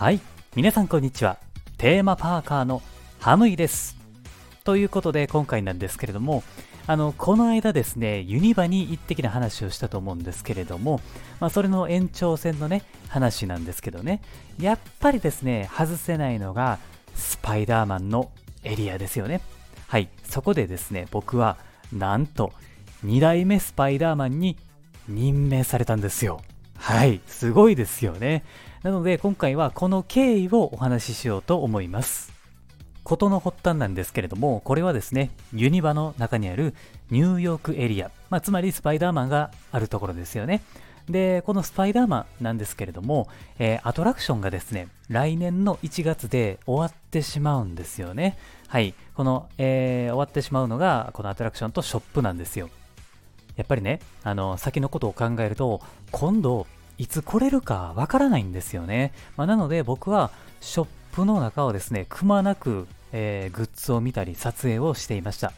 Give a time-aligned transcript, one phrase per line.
[0.00, 0.20] はい。
[0.56, 1.36] 皆さんこんにちは。
[1.76, 2.80] テーマパーカーの
[3.18, 3.98] ハムイです。
[4.64, 6.42] ということで今回なんですけれども
[6.86, 11.02] あのこの間ですねユニバに行ってきな話をしたと思うんですけれども、
[11.38, 14.22] まあ、それの延長線のね話なんですけどね。
[14.58, 16.78] やっぱりですね外せないのが
[17.14, 18.30] スパイダーマンの
[18.64, 19.42] エリアですよね。
[19.86, 20.08] はい。
[20.24, 21.58] そこでですね僕は
[21.92, 22.54] なんと
[23.04, 24.56] 2代目スパイダーマンに
[25.10, 26.40] 任命されたんですよ。
[26.78, 27.20] はい。
[27.26, 28.44] すごいですよね。
[28.82, 32.32] なので今回はこの経緯をお話ししようと思います。
[33.04, 36.74] 事の発端なんですけれどもこれはですねユニバの中にある
[37.10, 40.62] ニューヨークエリア、まあ、つまりスパイダーマンがあるところですよね。
[41.08, 48.38] でこのスパイダーマンなんですけれども、えー、アトラクションがですね来年の1月で終わってしまうんですよね。
[48.68, 48.94] はい。
[49.14, 52.70] この、えー、終わってしまうのがこのアトラクションとショップなんですよ。
[53.56, 56.66] やっぱりねあの先のことを考えると今度
[57.00, 59.14] いつ来れるかわからないんですよね。
[59.38, 60.30] まあ、なので僕は
[60.60, 65.54] ショップの中をですね、くまなく、えー、グッズを見たり撮影をしていました。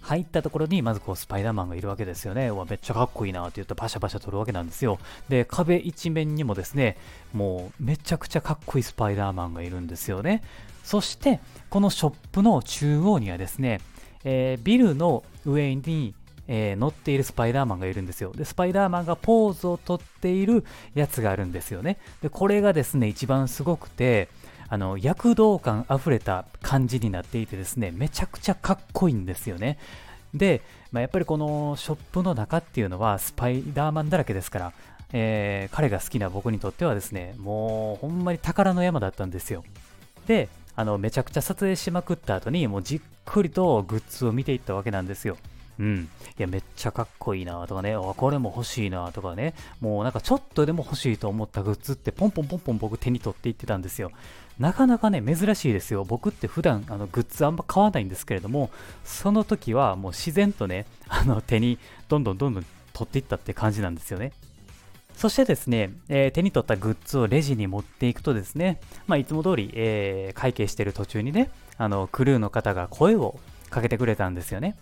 [0.00, 2.48] 入ったところにまずこうスパイダーマンがいるわけですよね。
[2.48, 4.98] うわ、めっちゃかっこいいなって言ってパシャパシャ撮るわけなんですよ。
[5.28, 6.96] で、壁一面にもですね、
[7.32, 10.42] もうめちゃくちゃかっこいいスパイダーマンがいるんですよね。
[10.82, 11.38] そして、
[11.70, 13.80] このショップの中央にはですね、
[14.24, 16.16] えー、ビルの上に
[16.54, 18.30] えー、乗っているスパイダーマンがいるんですよ。
[18.36, 21.96] で、スパイダーマンがポーズをとっているやつがあるんですよね。
[22.20, 24.28] で、これがですね、一番すごくて、
[24.68, 29.78] あの、躍動感あふれた感じになっていてですね、めちゃくちゃかっこいいんですよね。
[30.34, 34.72] で、まあ、やっぱりこのショップの中っていうのはスパイダーマンだらけですから、
[35.14, 39.64] えー、彼が好きな僕にとってはですね、もうほんまに宝の山だったんですよ。
[40.26, 45.38] で、あの、めちゃくちゃ撮影しまくった後に、もうじっくりとグッズを見ていったわけなんですよ。
[45.78, 46.08] うん。
[46.38, 54.12] いや、めっちゃかっこいいなとかね、これも欲しいなとかね、もうなんかちょっとでも欲しいと思ったグッズってポンポンポンポン僕手に取っていってたんですよ。
[54.58, 56.04] なかなかね、珍しいですよ。
[56.04, 58.70] 僕って普段あのグッズあんま買わないんですけれども、
[59.04, 61.78] その時はもう自然とね、 あの手に
[62.08, 64.32] どんどんどんどん取っていったって感じなんですよね。
[65.16, 73.38] そしてですね、えー、手に取ったグッズをレジに持っていくとですね、まあ、いつも通り、えー、会計してる途中にね、あのクルーの方が声を
[73.70, 74.76] かけてくれたんですよね。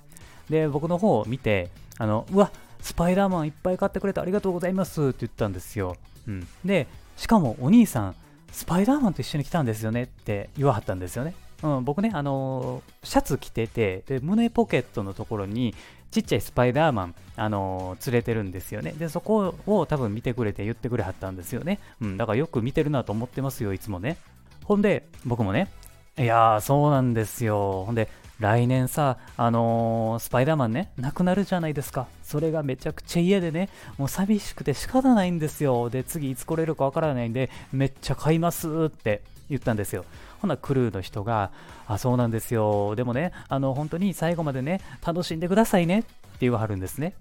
[0.51, 2.51] で、僕の方を見て、あの、うわ、
[2.83, 5.97] スパイダーマンいっぱい買ってくれてありがとうございますって言ったんですよ。
[6.27, 6.47] うん。
[6.65, 8.15] で、しかもお兄さん、
[8.53, 11.35] スパイダーマンと一緒に来たんですよねって言わはったんですよね。
[11.63, 15.75] うん、僕ね、あのー、シャツ着ててで、胸ポケットのところに
[16.11, 18.93] ちっちゃいスパイダーマン、あのー、連れてるんですよね。
[18.93, 21.79] で、そこを多分見てくれて言ってくれはったんですよね。
[22.01, 24.17] うん、だからよく見てるなと思ってますよ、いつもね。
[24.65, 25.71] ほんで、僕もね、
[26.19, 27.85] いやー、そうなんですよ。
[27.85, 28.09] ほんで、
[28.41, 32.07] 来年さ、あのー、スパイダーマンね、なくなるじゃないですか。
[32.25, 33.69] それがめちゃくちゃ嫌でね、
[33.99, 35.91] もう寂しくて仕方ないんですよ。
[35.91, 39.21] で、次いつ来れるかわからないんで、めっちゃ買いますって
[39.51, 40.07] 言ったんですよ。
[40.41, 41.51] ほな、クルーの人が、
[41.87, 42.97] あ、そうなんですよ。
[42.97, 46.09] でもね、あの、本当に最後までね、楽しんでくださいねって
[46.41, 47.13] 言わはるんですね。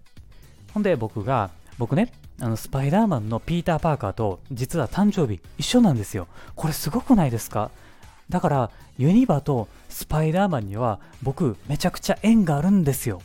[0.74, 6.28] ほんで、僕が、僕ね、あの、スパイダーマンのピーター・パーカーと、実は誕生日一緒なんですよ。
[6.56, 7.72] これすごくないですか？
[8.30, 13.22] だから、ユニバとスパイダーマンには僕めちゃくちゃ縁があるんですよ。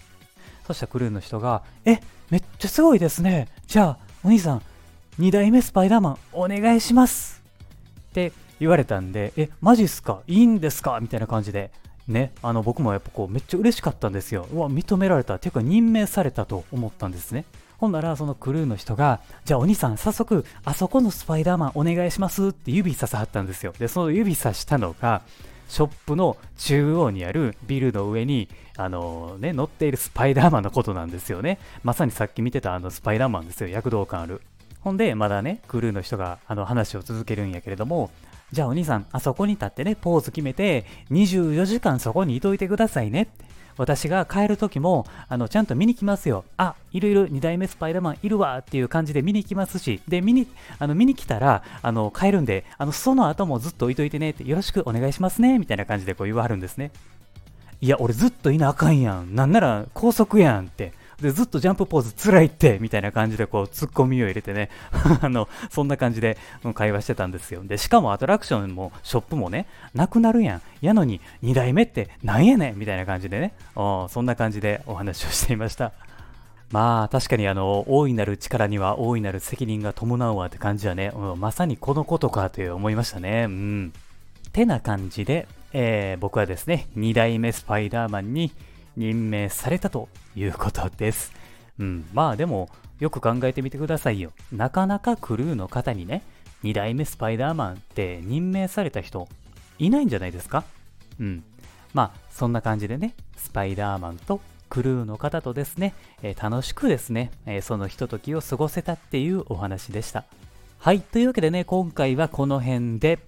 [0.66, 2.00] そしたらクルーの人が、え、
[2.30, 3.48] めっちゃすごいですね。
[3.66, 4.62] じゃあ、お兄さん、
[5.18, 7.42] 2代目スパイダーマンお願いします
[8.10, 10.22] って言われたんで、え、マジっすか？
[10.26, 10.98] いいんですか？
[11.00, 11.70] みたいな感じで、
[12.08, 14.46] ね、あの僕もやっぱこうめっちゃ嬉しかったんですよ。
[14.52, 15.38] うわ、認められた。
[15.38, 17.44] ていうか任命されたと思ったんですね。
[17.78, 23.74] ほんならそのクルーの人が、じゃあお兄さん早速あそこのスパイダーマンお願いしますって指ささはったんですよ。
[23.78, 25.22] で、その指さしたのが、
[25.68, 31.58] ショップの中央にあるビルの上に、あのね、乗っているスパイダーマンのことなんですよね。
[31.82, 33.68] まさにさっき見てたあのスパイダーマンですよ。
[33.68, 34.40] 躍動感ある。
[34.80, 38.10] ほんで、まだね、クルーの人があの話を続けるんやけれども、
[38.52, 43.53] じゃあお兄さん、あそこに立ってね、ポーズ決めて、24時間そこにいといてくださいねって。
[43.76, 46.44] 私が帰る時も、あの、ちゃんと見に来ますよ。
[46.56, 50.46] あ、いるいる、2代目スパイダーマンいるわっていう感じで見に来ますし、で、見に、
[50.78, 56.92] あの、見に来たら、あの、帰るんで、あの、その後もずっと置いといてねって、よろしくお願いしますね、みたいな感じでこう言わはるんですね。
[57.80, 59.34] いや、俺ずっといなあかんやん。
[59.34, 60.92] なんなら高速やんって。
[61.20, 64.70] で、ずっとジャンプポーズ辛いって、みたいな感じでこう、ツッコミを入れてね、
[65.22, 66.36] あの、そんな感じで
[66.74, 67.62] 会話してたんですよ。
[67.64, 70.62] で、しかもアトラクションもショップもね、なくなるやん。
[70.80, 75.92] やのに、2代目ってなんやねんみたいな感じでね、そんな感じでお話をしていました。
[76.70, 83.44] まあ確かにあの大いなる力には大いなる責任が伴うわって感じはね、うん、まさにこのことかという思いましたね。
[83.44, 83.92] うん。
[84.52, 88.52] てな感じで、えー、僕はですね、2代目スパイダーマンに
[88.96, 91.32] 任命されたということです。
[91.78, 92.68] うん、まあでも、
[93.00, 94.32] よく考えてみてくださいよ。
[94.52, 96.22] なかなかクルーの方にね、
[96.62, 99.28] 2代目スパイダーマンって任命された人
[99.78, 100.64] いないんじゃないですか？
[101.20, 101.44] うん。
[101.92, 110.24] まあ、そんな感じでね、スパイダーマンとクルーの方とですね、えー、楽しくですね、えー、そのひとときを過ごせたっていうお話でした。
[110.78, 113.18] はい、というわけでね、今回はこの辺で、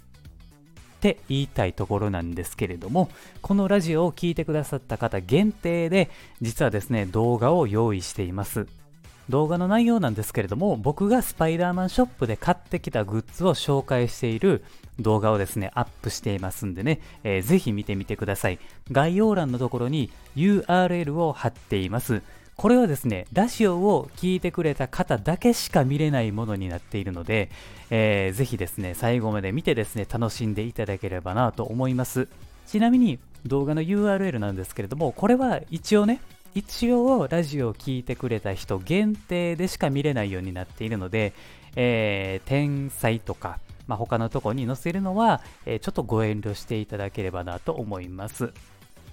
[0.96, 3.10] って言いたいところなんですけれども、
[3.43, 6.10] このラジオを聴いてくださった方限定で、
[6.40, 8.66] 実はですね、動画を用意しています。
[9.28, 14.64] 動画の内容なんですけれども、僕がスパイダーマンショップで買ってきたグッズを紹介している
[15.00, 18.58] 動画をですね、アップしていますんでね、えー、ぜひ見てみてください。
[18.90, 22.22] 概要欄のところに URL を貼っています。
[22.56, 27.50] これはですね、ラジオを聴いてくれた方だけしか見れないものになっているので、
[27.90, 32.28] えー、ぜひですね、最後まで見てですね、楽しんでいただければなと思います。
[32.66, 36.22] ちなみに動画の URL なんですけれども、これは一応ね、
[36.54, 41.34] 一応ラジオを聴いてくれた人限定でしか見れないようになっているので、
[41.76, 48.54] えー、天才とか、まあ、他のとこに載せるのは、えー、ちょっとご遠慮していただければなと思います。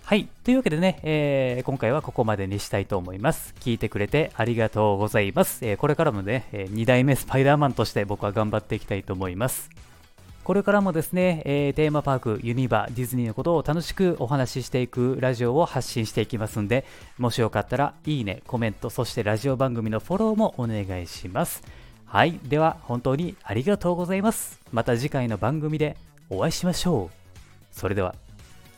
[0.05, 0.27] はい。
[0.43, 3.55] というわけでね、えー、今回はここまでにしたいと思います。
[3.61, 5.65] 聞いてくれてありがとうございます。
[5.65, 9.69] えー、これからもね、え2代目スパイダーマンとして僕は頑張っていきたいと思います。
[10.43, 16.83] これからもですね、えー、テーマパーク、ユニバ、ディズニーのことを楽しくお話ししていくラジオを発信していきますんで、
[17.17, 21.63] もしよかったら、いいね、コメント、そしてラジオ番組のフォローもお願いします。
[22.05, 22.37] はい。
[22.43, 24.59] では、本当にありがとうございます。
[24.73, 25.95] また次回の番組で
[26.29, 27.15] お会いしましょう。
[27.71, 28.13] それでは、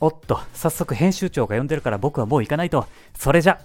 [0.02, 2.86] おっと、早速編集長が呼んでるから僕はもう行かないと。
[3.18, 3.60] それじゃ。